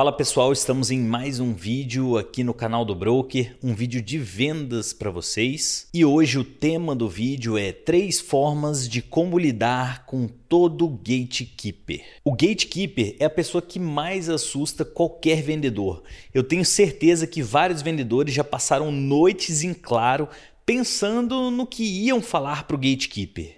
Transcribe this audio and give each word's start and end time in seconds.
Fala 0.00 0.12
pessoal, 0.12 0.50
estamos 0.50 0.90
em 0.90 0.98
mais 0.98 1.40
um 1.40 1.52
vídeo 1.52 2.16
aqui 2.16 2.42
no 2.42 2.54
canal 2.54 2.86
do 2.86 2.94
Broker, 2.94 3.54
um 3.62 3.74
vídeo 3.74 4.00
de 4.00 4.16
vendas 4.16 4.94
para 4.94 5.10
vocês. 5.10 5.88
E 5.92 6.06
hoje 6.06 6.38
o 6.38 6.42
tema 6.42 6.96
do 6.96 7.06
vídeo 7.06 7.58
é 7.58 7.70
três 7.70 8.18
formas 8.18 8.88
de 8.88 9.02
como 9.02 9.38
lidar 9.38 10.06
com 10.06 10.26
todo 10.26 10.88
gatekeeper. 10.88 12.02
O 12.24 12.32
gatekeeper 12.32 13.14
é 13.20 13.26
a 13.26 13.30
pessoa 13.30 13.60
que 13.60 13.78
mais 13.78 14.30
assusta 14.30 14.86
qualquer 14.86 15.42
vendedor. 15.42 16.02
Eu 16.32 16.44
tenho 16.44 16.64
certeza 16.64 17.26
que 17.26 17.42
vários 17.42 17.82
vendedores 17.82 18.32
já 18.32 18.42
passaram 18.42 18.90
noites 18.90 19.62
em 19.62 19.74
claro 19.74 20.26
pensando 20.64 21.50
no 21.50 21.66
que 21.66 21.84
iam 21.84 22.22
falar 22.22 22.66
para 22.66 22.74
o 22.74 22.78
gatekeeper. 22.78 23.54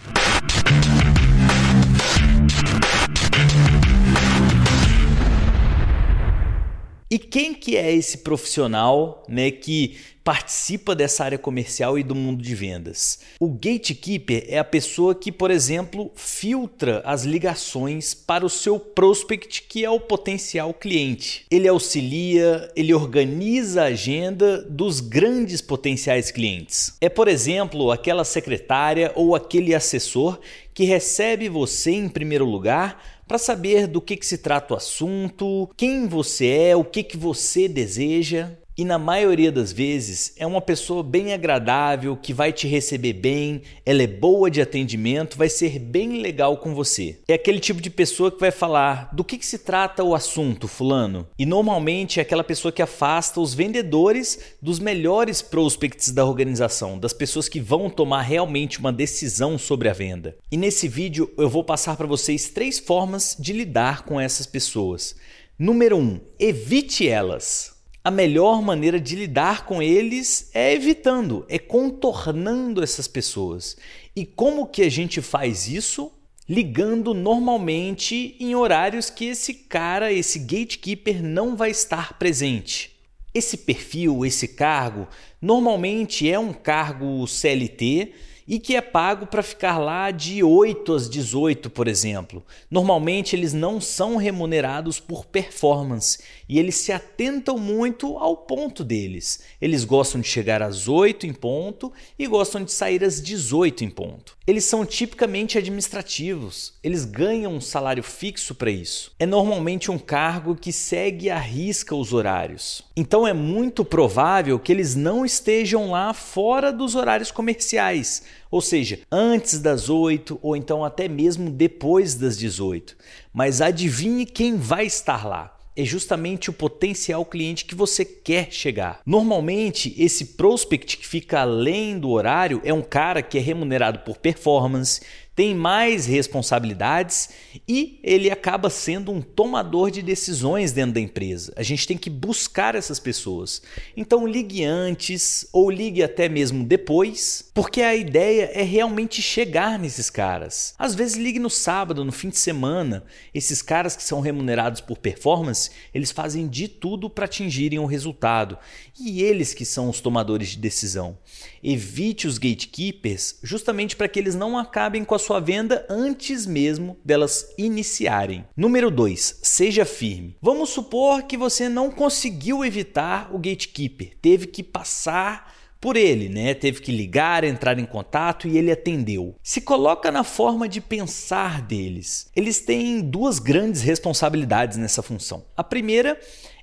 E 7.12 7.18
quem 7.18 7.52
que 7.52 7.76
é 7.76 7.92
esse 7.92 8.16
profissional 8.16 9.22
né, 9.28 9.50
que 9.50 9.98
participa 10.24 10.94
dessa 10.94 11.22
área 11.22 11.36
comercial 11.36 11.98
e 11.98 12.02
do 12.02 12.14
mundo 12.14 12.42
de 12.42 12.54
vendas? 12.54 13.18
O 13.38 13.50
gatekeeper 13.50 14.46
é 14.48 14.58
a 14.58 14.64
pessoa 14.64 15.14
que, 15.14 15.30
por 15.30 15.50
exemplo, 15.50 16.10
filtra 16.14 17.02
as 17.04 17.24
ligações 17.24 18.14
para 18.14 18.46
o 18.46 18.48
seu 18.48 18.80
prospect, 18.80 19.64
que 19.68 19.84
é 19.84 19.90
o 19.90 20.00
potencial 20.00 20.72
cliente. 20.72 21.44
Ele 21.50 21.68
auxilia, 21.68 22.72
ele 22.74 22.94
organiza 22.94 23.82
a 23.82 23.88
agenda 23.88 24.62
dos 24.62 25.00
grandes 25.00 25.60
potenciais 25.60 26.30
clientes. 26.30 26.94
É, 26.98 27.10
por 27.10 27.28
exemplo, 27.28 27.90
aquela 27.90 28.24
secretária 28.24 29.12
ou 29.14 29.36
aquele 29.36 29.74
assessor 29.74 30.40
que 30.72 30.84
recebe 30.84 31.50
você 31.50 31.90
em 31.90 32.08
primeiro 32.08 32.46
lugar 32.46 33.21
para 33.32 33.38
saber 33.38 33.86
do 33.86 33.98
que, 33.98 34.14
que 34.14 34.26
se 34.26 34.36
trata 34.36 34.74
o 34.74 34.76
assunto, 34.76 35.66
quem 35.74 36.06
você 36.06 36.48
é, 36.48 36.76
o 36.76 36.84
que, 36.84 37.02
que 37.02 37.16
você 37.16 37.66
deseja. 37.66 38.50
E 38.76 38.86
na 38.86 38.98
maioria 38.98 39.52
das 39.52 39.70
vezes 39.70 40.32
é 40.38 40.46
uma 40.46 40.60
pessoa 40.60 41.02
bem 41.02 41.34
agradável, 41.34 42.16
que 42.16 42.32
vai 42.32 42.52
te 42.52 42.66
receber 42.66 43.12
bem, 43.12 43.62
ela 43.84 44.02
é 44.02 44.06
boa 44.06 44.50
de 44.50 44.62
atendimento, 44.62 45.36
vai 45.36 45.50
ser 45.50 45.78
bem 45.78 46.22
legal 46.22 46.56
com 46.56 46.74
você. 46.74 47.20
É 47.28 47.34
aquele 47.34 47.60
tipo 47.60 47.82
de 47.82 47.90
pessoa 47.90 48.30
que 48.30 48.40
vai 48.40 48.50
falar 48.50 49.14
do 49.14 49.22
que, 49.22 49.36
que 49.36 49.44
se 49.44 49.58
trata 49.58 50.02
o 50.02 50.14
assunto, 50.14 50.66
fulano. 50.66 51.28
E 51.38 51.44
normalmente 51.44 52.18
é 52.18 52.22
aquela 52.22 52.42
pessoa 52.42 52.72
que 52.72 52.80
afasta 52.80 53.40
os 53.40 53.52
vendedores 53.52 54.38
dos 54.62 54.78
melhores 54.78 55.42
prospects 55.42 56.10
da 56.10 56.24
organização, 56.24 56.98
das 56.98 57.12
pessoas 57.12 57.50
que 57.50 57.60
vão 57.60 57.90
tomar 57.90 58.22
realmente 58.22 58.78
uma 58.78 58.92
decisão 58.92 59.58
sobre 59.58 59.90
a 59.90 59.92
venda. 59.92 60.34
E 60.50 60.56
nesse 60.56 60.88
vídeo 60.88 61.30
eu 61.36 61.48
vou 61.48 61.62
passar 61.62 61.94
para 61.94 62.06
vocês 62.06 62.48
três 62.48 62.78
formas 62.78 63.36
de 63.38 63.52
lidar 63.52 64.04
com 64.04 64.18
essas 64.18 64.46
pessoas. 64.46 65.14
Número 65.58 65.96
1, 65.96 66.00
um, 66.00 66.20
evite 66.38 67.06
elas. 67.06 67.71
A 68.04 68.10
melhor 68.10 68.60
maneira 68.60 68.98
de 68.98 69.14
lidar 69.14 69.64
com 69.64 69.80
eles 69.80 70.50
é 70.52 70.74
evitando, 70.74 71.46
é 71.48 71.56
contornando 71.56 72.82
essas 72.82 73.06
pessoas. 73.06 73.76
E 74.16 74.26
como 74.26 74.66
que 74.66 74.82
a 74.82 74.90
gente 74.90 75.22
faz 75.22 75.68
isso? 75.68 76.10
Ligando 76.48 77.14
normalmente 77.14 78.34
em 78.40 78.56
horários 78.56 79.08
que 79.08 79.26
esse 79.26 79.54
cara, 79.54 80.12
esse 80.12 80.40
gatekeeper 80.40 81.22
não 81.22 81.54
vai 81.54 81.70
estar 81.70 82.18
presente. 82.18 82.90
Esse 83.32 83.56
perfil, 83.56 84.26
esse 84.26 84.48
cargo, 84.48 85.06
normalmente 85.40 86.28
é 86.28 86.36
um 86.36 86.52
cargo 86.52 87.24
CLT 87.28 88.12
e 88.46 88.58
que 88.58 88.74
é 88.74 88.80
pago 88.80 89.26
para 89.26 89.42
ficar 89.42 89.78
lá 89.78 90.10
de 90.10 90.42
8 90.42 90.92
às 90.92 91.08
18, 91.08 91.70
por 91.70 91.86
exemplo. 91.88 92.44
Normalmente 92.70 93.36
eles 93.36 93.52
não 93.52 93.80
são 93.80 94.16
remunerados 94.16 94.98
por 94.98 95.24
performance 95.24 96.18
e 96.52 96.58
eles 96.58 96.74
se 96.74 96.92
atentam 96.92 97.56
muito 97.56 98.18
ao 98.18 98.36
ponto 98.36 98.84
deles. 98.84 99.40
Eles 99.58 99.84
gostam 99.84 100.20
de 100.20 100.28
chegar 100.28 100.60
às 100.60 100.86
8 100.86 101.26
em 101.26 101.32
ponto 101.32 101.90
e 102.18 102.26
gostam 102.26 102.62
de 102.62 102.70
sair 102.70 103.02
às 103.02 103.22
18 103.22 103.84
em 103.84 103.88
ponto. 103.88 104.36
Eles 104.46 104.64
são 104.64 104.84
tipicamente 104.84 105.56
administrativos, 105.56 106.74
eles 106.82 107.06
ganham 107.06 107.54
um 107.54 107.60
salário 107.60 108.02
fixo 108.02 108.54
para 108.54 108.70
isso. 108.70 109.14
É 109.18 109.24
normalmente 109.24 109.90
um 109.90 109.96
cargo 109.96 110.54
que 110.54 110.74
segue 110.74 111.30
à 111.30 111.38
risca 111.38 111.96
os 111.96 112.12
horários. 112.12 112.82
Então 112.94 113.26
é 113.26 113.32
muito 113.32 113.82
provável 113.82 114.58
que 114.58 114.72
eles 114.72 114.94
não 114.94 115.24
estejam 115.24 115.90
lá 115.90 116.12
fora 116.12 116.70
dos 116.70 116.94
horários 116.94 117.30
comerciais, 117.30 118.24
ou 118.50 118.60
seja, 118.60 119.00
antes 119.10 119.58
das 119.58 119.88
8 119.88 120.38
ou 120.42 120.54
então 120.54 120.84
até 120.84 121.08
mesmo 121.08 121.50
depois 121.50 122.14
das 122.14 122.36
18. 122.36 122.94
Mas 123.32 123.62
adivinhe 123.62 124.26
quem 124.26 124.58
vai 124.58 124.84
estar 124.84 125.26
lá? 125.26 125.61
É 125.76 125.84
justamente 125.84 126.50
o 126.50 126.52
potencial 126.52 127.24
cliente 127.24 127.64
que 127.64 127.74
você 127.74 128.04
quer 128.04 128.52
chegar. 128.52 129.00
Normalmente, 129.06 129.94
esse 129.98 130.24
prospect 130.36 130.96
que 130.96 131.06
fica 131.06 131.40
além 131.40 131.98
do 131.98 132.10
horário 132.10 132.60
é 132.64 132.72
um 132.72 132.82
cara 132.82 133.22
que 133.22 133.38
é 133.38 133.40
remunerado 133.40 134.00
por 134.00 134.18
performance, 134.18 135.00
tem 135.34 135.54
mais 135.54 136.04
responsabilidades 136.04 137.30
e 137.66 137.98
ele 138.02 138.30
acaba 138.30 138.68
sendo 138.68 139.10
um 139.10 139.22
tomador 139.22 139.90
de 139.90 140.02
decisões 140.02 140.72
dentro 140.72 140.94
da 140.94 141.00
empresa. 141.00 141.52
A 141.56 141.62
gente 141.62 141.86
tem 141.86 141.96
que 141.96 142.10
buscar 142.10 142.74
essas 142.74 143.00
pessoas. 143.00 143.62
Então 143.96 144.26
ligue 144.26 144.62
antes 144.62 145.46
ou 145.52 145.70
ligue 145.70 146.02
até 146.02 146.28
mesmo 146.28 146.64
depois, 146.64 147.50
porque 147.54 147.80
a 147.80 147.94
ideia 147.94 148.50
é 148.52 148.62
realmente 148.62 149.22
chegar 149.22 149.78
nesses 149.78 150.10
caras. 150.10 150.74
Às 150.78 150.94
vezes 150.94 151.16
ligue 151.16 151.38
no 151.38 151.50
sábado, 151.50 152.04
no 152.04 152.12
fim 152.12 152.28
de 152.28 152.38
semana. 152.38 153.02
Esses 153.32 153.62
caras 153.62 153.96
que 153.96 154.02
são 154.02 154.20
remunerados 154.20 154.82
por 154.82 154.98
performance, 154.98 155.70
eles 155.94 156.10
fazem 156.10 156.46
de 156.46 156.68
tudo 156.68 157.08
para 157.08 157.24
atingirem 157.24 157.78
o 157.78 157.86
resultado. 157.86 158.58
E 159.00 159.22
eles 159.22 159.54
que 159.54 159.64
são 159.64 159.88
os 159.88 160.00
tomadores 160.00 160.48
de 160.48 160.58
decisão. 160.58 161.16
Evite 161.62 162.26
os 162.26 162.36
gatekeepers 162.36 163.38
justamente 163.42 163.96
para 163.96 164.08
que 164.08 164.18
eles 164.18 164.34
não 164.34 164.58
acabem 164.58 165.04
com 165.04 165.14
a 165.14 165.21
sua 165.22 165.40
venda 165.40 165.86
antes 165.88 166.44
mesmo 166.44 166.98
delas 167.04 167.54
iniciarem. 167.56 168.44
Número 168.56 168.90
2, 168.90 169.40
seja 169.42 169.84
firme. 169.84 170.36
Vamos 170.42 170.68
supor 170.68 171.22
que 171.22 171.36
você 171.36 171.68
não 171.68 171.90
conseguiu 171.90 172.64
evitar 172.64 173.34
o 173.34 173.38
gatekeeper, 173.38 174.12
teve 174.20 174.46
que 174.46 174.62
passar 174.62 175.52
por 175.80 175.96
ele, 175.96 176.28
né? 176.28 176.54
Teve 176.54 176.80
que 176.80 176.92
ligar, 176.92 177.42
entrar 177.42 177.76
em 177.76 177.84
contato 177.84 178.46
e 178.46 178.56
ele 178.56 178.70
atendeu. 178.70 179.34
Se 179.42 179.60
coloca 179.60 180.12
na 180.12 180.22
forma 180.22 180.68
de 180.68 180.80
pensar 180.80 181.60
deles. 181.60 182.30
Eles 182.36 182.60
têm 182.60 183.00
duas 183.00 183.40
grandes 183.40 183.82
responsabilidades 183.82 184.78
nessa 184.78 185.02
função. 185.02 185.44
A 185.56 185.64
primeira 185.64 186.16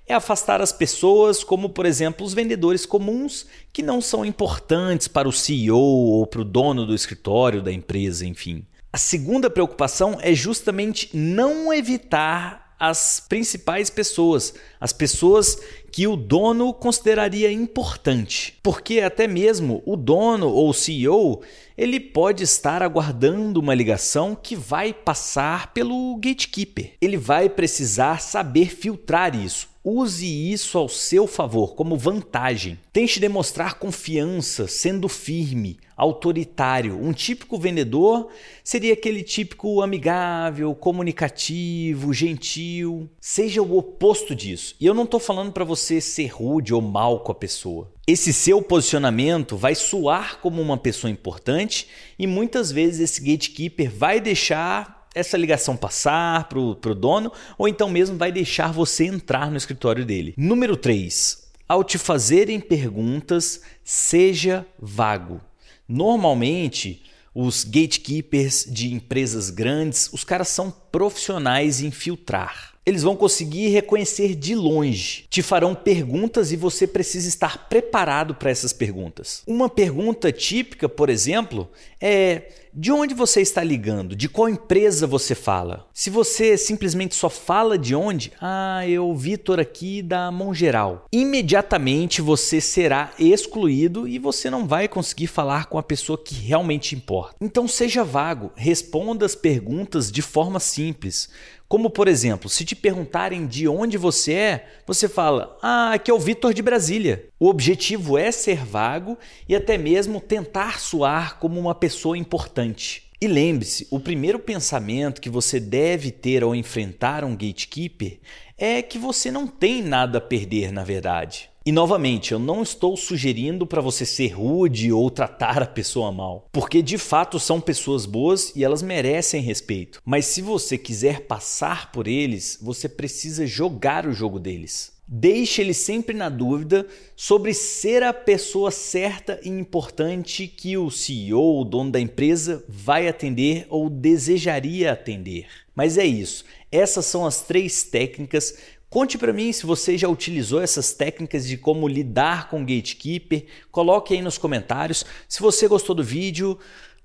é 0.09 0.15
afastar 0.15 0.59
as 0.59 0.71
pessoas, 0.71 1.43
como 1.43 1.69
por 1.69 1.85
exemplo 1.85 2.25
os 2.25 2.33
vendedores 2.33 2.83
comuns 2.83 3.45
que 3.71 3.83
não 3.83 4.01
são 4.01 4.25
importantes 4.25 5.07
para 5.07 5.29
o 5.29 5.31
CEO 5.31 5.77
ou 5.77 6.25
para 6.25 6.41
o 6.41 6.45
dono 6.45 6.83
do 6.85 6.95
escritório 6.95 7.61
da 7.61 7.71
empresa, 7.71 8.25
enfim. 8.25 8.65
A 8.91 8.97
segunda 8.97 9.51
preocupação 9.51 10.17
é 10.19 10.33
justamente 10.33 11.15
não 11.15 11.71
evitar 11.71 12.75
as 12.79 13.19
principais 13.19 13.89
pessoas, 13.89 14.53
as 14.79 14.93
pessoas 14.93 15.59
que 15.91 16.07
o 16.07 16.15
dono 16.15 16.73
consideraria 16.73 17.51
importante, 17.51 18.57
porque 18.63 19.01
até 19.01 19.27
mesmo 19.27 19.83
o 19.85 19.97
dono 19.97 20.47
ou 20.47 20.69
o 20.69 20.73
CEO 20.73 21.41
ele 21.77 21.99
pode 21.99 22.43
estar 22.43 22.81
aguardando 22.81 23.59
uma 23.59 23.75
ligação 23.75 24.35
que 24.35 24.55
vai 24.55 24.93
passar 24.93 25.73
pelo 25.73 26.15
gatekeeper. 26.15 26.93
Ele 27.01 27.17
vai 27.17 27.49
precisar 27.49 28.21
saber 28.21 28.73
filtrar 28.73 29.35
isso. 29.35 29.69
Use 29.91 30.27
isso 30.27 30.77
ao 30.77 30.87
seu 30.87 31.25
favor, 31.25 31.73
como 31.73 31.97
vantagem. 31.97 32.77
Tente 32.93 33.19
demonstrar 33.19 33.79
confiança, 33.79 34.67
sendo 34.67 35.09
firme, 35.09 35.79
autoritário. 35.97 36.95
Um 37.01 37.11
típico 37.11 37.57
vendedor 37.57 38.27
seria 38.63 38.93
aquele 38.93 39.23
típico 39.23 39.81
amigável, 39.81 40.75
comunicativo, 40.75 42.13
gentil. 42.13 43.09
Seja 43.19 43.63
o 43.63 43.77
oposto 43.77 44.35
disso. 44.35 44.75
E 44.79 44.85
eu 44.85 44.93
não 44.93 45.05
estou 45.05 45.19
falando 45.19 45.51
para 45.51 45.65
você 45.65 45.99
ser 45.99 46.27
rude 46.27 46.71
ou 46.71 46.81
mal 46.81 47.21
com 47.21 47.31
a 47.31 47.35
pessoa. 47.35 47.91
Esse 48.05 48.31
seu 48.31 48.61
posicionamento 48.61 49.57
vai 49.57 49.73
soar 49.73 50.39
como 50.39 50.61
uma 50.61 50.77
pessoa 50.77 51.09
importante 51.09 51.87
e 52.17 52.27
muitas 52.27 52.71
vezes 52.71 52.99
esse 52.99 53.21
gatekeeper 53.21 53.89
vai 53.89 54.21
deixar 54.21 54.98
essa 55.13 55.37
ligação 55.37 55.75
passar 55.75 56.47
para 56.47 56.59
o 56.59 56.75
dono 56.95 57.31
ou 57.57 57.67
então 57.67 57.89
mesmo 57.89 58.17
vai 58.17 58.31
deixar 58.31 58.71
você 58.71 59.05
entrar 59.05 59.49
no 59.49 59.57
escritório 59.57 60.05
dele. 60.05 60.33
Número 60.37 60.75
3. 60.75 61.49
Ao 61.67 61.83
te 61.83 61.97
fazerem 61.97 62.59
perguntas, 62.59 63.61
seja 63.83 64.65
vago. 64.79 65.39
Normalmente, 65.87 67.03
os 67.33 67.63
gatekeepers 67.63 68.65
de 68.69 68.93
empresas 68.93 69.49
grandes, 69.49 70.09
os 70.11 70.23
caras 70.23 70.49
são 70.49 70.71
profissionais 70.71 71.81
em 71.81 71.91
filtrar. 71.91 72.73
Eles 72.89 73.03
vão 73.03 73.15
conseguir 73.15 73.67
reconhecer 73.67 74.33
de 74.33 74.55
longe, 74.55 75.25
te 75.29 75.43
farão 75.43 75.75
perguntas 75.75 76.51
e 76.51 76.55
você 76.55 76.87
precisa 76.87 77.27
estar 77.27 77.69
preparado 77.69 78.33
para 78.33 78.49
essas 78.49 78.73
perguntas. 78.73 79.43
Uma 79.45 79.69
pergunta 79.69 80.31
típica, 80.31 80.89
por 80.89 81.07
exemplo, 81.07 81.69
é 82.01 82.49
de 82.73 82.91
onde 82.91 83.13
você 83.13 83.41
está 83.41 83.63
ligando? 83.63 84.15
De 84.15 84.29
qual 84.29 84.47
empresa 84.47 85.07
você 85.07 85.33
fala? 85.33 85.87
Se 85.93 86.09
você 86.09 86.55
simplesmente 86.55 87.15
só 87.15 87.29
fala 87.29 87.77
de 87.77 87.95
onde, 87.95 88.31
ah, 88.39 88.87
eu 88.87 89.15
Vitor 89.15 89.59
aqui 89.59 90.01
da 90.01 90.31
Mão 90.31 90.53
Geral. 90.53 91.05
Imediatamente 91.11 92.21
você 92.21 92.61
será 92.61 93.11
excluído 93.17 94.07
e 94.07 94.19
você 94.19 94.49
não 94.49 94.67
vai 94.67 94.87
conseguir 94.87 95.27
falar 95.27 95.65
com 95.65 95.77
a 95.77 95.83
pessoa 95.83 96.17
que 96.17 96.35
realmente 96.35 96.95
importa. 96.95 97.35
Então 97.41 97.67
seja 97.67 98.03
vago, 98.03 98.51
responda 98.55 99.25
as 99.25 99.35
perguntas 99.35 100.11
de 100.11 100.21
forma 100.21 100.59
simples. 100.59 101.29
Como, 101.69 101.91
por 101.91 102.07
exemplo, 102.07 102.49
se 102.49 102.65
te 102.65 102.75
perguntarem 102.75 103.45
de 103.45 103.67
onde 103.67 103.95
você 103.95 104.33
é, 104.33 104.67
você 104.87 105.07
fala: 105.07 105.55
Ah, 105.61 105.93
aqui 105.93 106.09
é 106.09 106.13
o 106.13 106.19
Vitor 106.19 106.51
de 106.51 106.63
Brasília. 106.63 107.29
O 107.39 107.47
objetivo 107.47 108.17
é 108.17 108.31
ser 108.31 108.65
vago 108.65 109.15
e 109.47 109.55
até 109.55 109.77
mesmo 109.77 110.19
tentar 110.19 110.79
soar 110.79 111.37
como 111.37 111.59
uma 111.59 111.75
pessoa 111.75 112.17
importante. 112.17 113.03
E 113.21 113.27
lembre-se: 113.27 113.87
o 113.91 113.99
primeiro 113.99 114.39
pensamento 114.39 115.21
que 115.21 115.29
você 115.29 115.59
deve 115.59 116.09
ter 116.09 116.41
ao 116.41 116.55
enfrentar 116.55 117.23
um 117.23 117.33
gatekeeper 117.33 118.17
é 118.57 118.81
que 118.81 118.97
você 118.97 119.29
não 119.29 119.45
tem 119.45 119.83
nada 119.83 120.17
a 120.17 120.21
perder, 120.21 120.71
na 120.71 120.83
verdade. 120.83 121.51
E 121.69 121.71
novamente, 121.71 122.31
eu 122.31 122.39
não 122.39 122.63
estou 122.63 122.97
sugerindo 122.97 123.63
para 123.63 123.79
você 123.79 124.03
ser 124.03 124.29
rude 124.29 124.91
ou 124.91 125.07
tratar 125.11 125.61
a 125.61 125.67
pessoa 125.67 126.11
mal, 126.11 126.49
porque 126.51 126.81
de 126.81 126.97
fato 126.97 127.39
são 127.39 127.61
pessoas 127.61 128.07
boas 128.07 128.51
e 128.55 128.63
elas 128.63 128.81
merecem 128.81 129.39
respeito. 129.39 130.01
Mas 130.03 130.25
se 130.25 130.41
você 130.41 130.79
quiser 130.79 131.27
passar 131.27 131.91
por 131.91 132.07
eles, 132.07 132.57
você 132.59 132.89
precisa 132.89 133.45
jogar 133.45 134.07
o 134.07 134.11
jogo 134.11 134.39
deles. 134.39 134.93
Deixe 135.07 135.61
ele 135.61 135.75
sempre 135.75 136.15
na 136.15 136.27
dúvida 136.27 136.87
sobre 137.15 137.53
ser 137.53 138.01
a 138.01 138.13
pessoa 138.13 138.71
certa 138.71 139.39
e 139.43 139.49
importante 139.49 140.47
que 140.47 140.75
o 140.75 140.89
CEO, 140.89 141.61
o 141.61 141.63
dono 141.63 141.91
da 141.91 141.99
empresa, 141.99 142.63
vai 142.67 143.07
atender 143.07 143.67
ou 143.69 143.91
desejaria 143.91 144.91
atender. 144.91 145.45
Mas 145.75 145.99
é 145.99 146.05
isso. 146.05 146.45
Essas 146.71 147.05
são 147.05 147.25
as 147.25 147.41
três 147.41 147.83
técnicas 147.83 148.55
Conte 148.89 149.19
para 149.19 149.31
mim 149.31 149.53
se 149.53 149.67
você 149.67 149.95
já 149.95 150.09
utilizou 150.09 150.59
essas 150.59 150.93
técnicas 150.93 151.47
de 151.47 151.57
como 151.57 151.87
lidar 151.87 152.49
com 152.49 152.61
gatekeeper. 152.61 153.45
Coloque 153.71 154.15
aí 154.15 154.21
nos 154.21 154.37
comentários. 154.37 155.05
Se 155.27 155.39
você 155.41 155.67
gostou 155.67 155.95
do 155.95 156.03
vídeo, 156.03 156.57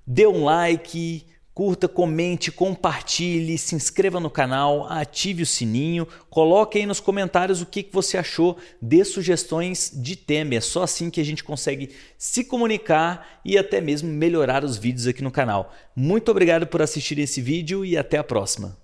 dê 0.05 0.25
um 0.25 0.43
like, 0.45 1.27
curta, 1.53 1.87
comente, 1.87 2.51
compartilhe, 2.51 3.55
se 3.59 3.75
inscreva 3.75 4.19
no 4.19 4.31
canal, 4.31 4.91
ative 4.91 5.43
o 5.43 5.45
sininho, 5.45 6.07
coloque 6.27 6.79
aí 6.79 6.87
nos 6.87 6.99
comentários 6.99 7.61
o 7.61 7.67
que 7.67 7.87
você 7.91 8.17
achou, 8.17 8.57
dê 8.81 9.05
sugestões 9.05 9.91
de 9.93 10.15
tema. 10.15 10.55
É 10.55 10.61
só 10.61 10.81
assim 10.81 11.11
que 11.11 11.21
a 11.21 11.23
gente 11.23 11.43
consegue 11.43 11.91
se 12.17 12.43
comunicar 12.43 13.39
e 13.45 13.59
até 13.59 13.79
mesmo 13.79 14.09
melhorar 14.09 14.63
os 14.63 14.75
vídeos 14.75 15.05
aqui 15.05 15.21
no 15.21 15.29
canal. 15.29 15.71
Muito 15.95 16.31
obrigado 16.31 16.65
por 16.65 16.81
assistir 16.81 17.19
esse 17.19 17.41
vídeo 17.41 17.85
e 17.85 17.95
até 17.95 18.17
a 18.17 18.23
próxima. 18.23 18.73